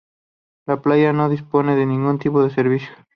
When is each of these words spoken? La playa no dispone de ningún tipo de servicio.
La 0.65 0.81
playa 0.81 1.13
no 1.13 1.29
dispone 1.29 1.75
de 1.75 1.85
ningún 1.85 2.17
tipo 2.17 2.43
de 2.43 2.49
servicio. 2.49 2.87